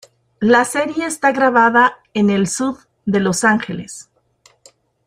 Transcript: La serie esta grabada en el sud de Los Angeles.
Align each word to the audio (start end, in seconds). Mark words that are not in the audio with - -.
La 0.39 0.65
serie 0.65 1.05
esta 1.05 1.31
grabada 1.31 1.99
en 2.15 2.31
el 2.31 2.47
sud 2.47 2.79
de 3.05 3.19
Los 3.19 3.43
Angeles. 3.43 4.09